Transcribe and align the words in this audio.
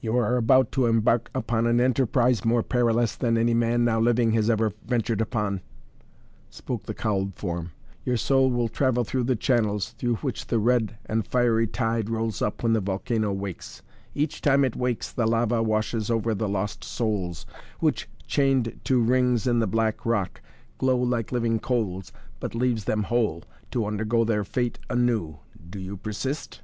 "You 0.00 0.16
are 0.18 0.36
about 0.36 0.72
to 0.72 0.86
embark 0.86 1.30
upon 1.32 1.68
an 1.68 1.80
enterprise 1.80 2.44
more 2.44 2.64
perilous 2.64 3.14
than 3.14 3.38
any 3.38 3.54
man 3.54 3.84
now 3.84 4.00
living 4.00 4.32
has 4.32 4.50
ever 4.50 4.72
ventured 4.84 5.20
upon," 5.20 5.60
spoke 6.50 6.82
the 6.82 6.94
cowled 6.94 7.36
form. 7.36 7.70
"Your 8.04 8.16
soul 8.16 8.50
will 8.50 8.66
travel 8.66 9.04
through 9.04 9.22
the 9.22 9.36
channels, 9.36 9.90
through 9.90 10.16
which 10.16 10.48
the 10.48 10.58
red 10.58 10.98
and 11.06 11.24
fiery 11.24 11.68
tide 11.68 12.10
rolls 12.10 12.42
up 12.42 12.64
when 12.64 12.72
the 12.72 12.80
volcano 12.80 13.32
wakes. 13.32 13.82
Each 14.16 14.40
time 14.40 14.64
it 14.64 14.74
wakes 14.74 15.12
the 15.12 15.26
lava 15.26 15.62
washes 15.62 16.10
over 16.10 16.34
the 16.34 16.48
lost 16.48 16.82
souls, 16.82 17.46
which, 17.78 18.08
chained 18.26 18.80
to 18.82 19.00
rings 19.00 19.46
in 19.46 19.60
the 19.60 19.68
black 19.68 20.04
rock, 20.04 20.40
glow 20.76 20.96
like 20.98 21.30
living 21.30 21.60
coals, 21.60 22.10
but 22.40 22.56
leaves 22.56 22.82
them 22.82 23.04
whole, 23.04 23.44
to 23.70 23.86
undergo 23.86 24.24
their 24.24 24.42
fate 24.42 24.80
anew. 24.90 25.38
Do 25.70 25.78
you 25.78 25.98
persist?" 25.98 26.62